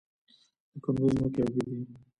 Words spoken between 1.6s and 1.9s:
دي